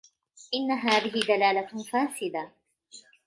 إنَّ 0.53 0.71
هَذِهِ 0.71 1.19
دَلَالَةٌ 1.19 1.83
فَاسِدَةٌ 1.83 2.51